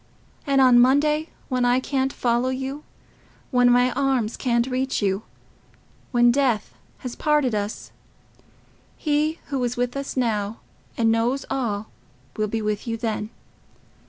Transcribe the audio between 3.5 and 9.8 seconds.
my arms can't reach you—when death has parted us—He who is